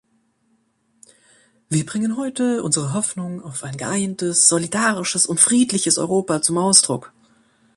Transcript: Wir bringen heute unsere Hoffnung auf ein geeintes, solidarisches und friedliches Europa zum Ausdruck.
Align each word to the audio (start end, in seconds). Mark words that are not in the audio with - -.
Wir 1.69 1.85
bringen 1.85 2.17
heute 2.17 2.63
unsere 2.63 2.93
Hoffnung 2.95 3.39
auf 3.43 3.63
ein 3.63 3.77
geeintes, 3.77 4.47
solidarisches 4.47 5.27
und 5.27 5.39
friedliches 5.39 5.99
Europa 5.99 6.41
zum 6.41 6.57
Ausdruck. 6.57 7.13